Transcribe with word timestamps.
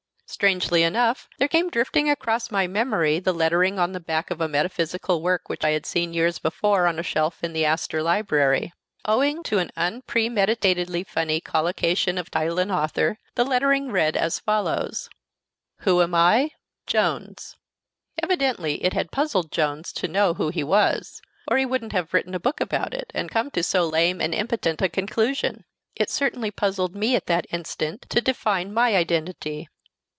Strangely 0.31 0.81
enough, 0.81 1.27
there 1.39 1.49
came 1.49 1.69
drifting 1.69 2.09
across 2.09 2.49
my 2.51 2.65
memory 2.65 3.19
the 3.19 3.33
lettering 3.33 3.77
on 3.77 3.91
the 3.91 3.99
back 3.99 4.31
of 4.31 4.39
a 4.39 4.47
metaphysical 4.47 5.21
work 5.21 5.49
which 5.49 5.65
I 5.65 5.71
had 5.71 5.85
seen 5.85 6.13
years 6.13 6.39
before 6.39 6.87
on 6.87 6.97
a 6.97 7.03
shelf 7.03 7.43
in 7.43 7.51
the 7.51 7.65
Astor 7.65 8.01
Library. 8.01 8.71
Owing 9.03 9.43
to 9.43 9.59
an 9.59 9.71
unpremeditatedly 9.75 11.03
funny 11.03 11.41
collocation 11.41 12.17
of 12.17 12.31
title 12.31 12.59
and 12.59 12.71
author, 12.71 13.17
the 13.35 13.43
lettering 13.43 13.91
read 13.91 14.15
as 14.15 14.39
follows: 14.39 15.09
"Who 15.79 16.01
am 16.01 16.15
I? 16.15 16.51
Jones." 16.87 17.57
Evidently 18.23 18.85
it 18.85 18.93
had 18.93 19.11
puzzled 19.11 19.51
Jones 19.51 19.91
to 19.91 20.07
know 20.07 20.35
who 20.35 20.47
he 20.47 20.63
was, 20.63 21.21
or 21.45 21.57
he 21.57 21.65
wouldn't 21.65 21.91
have 21.91 22.13
written 22.13 22.33
a 22.33 22.39
book 22.39 22.61
about 22.61 22.93
it, 22.93 23.11
and 23.13 23.29
come 23.29 23.51
to 23.51 23.61
so 23.61 23.85
lame 23.85 24.21
and 24.21 24.33
impotent 24.33 24.81
a 24.81 24.87
conclusion. 24.87 25.65
It 25.93 26.09
certainly 26.09 26.51
puzzled 26.51 26.95
me 26.95 27.17
at 27.17 27.25
that 27.27 27.47
instant 27.51 28.05
to 28.09 28.21
define 28.21 28.73
my 28.73 28.95
identity. 28.95 29.67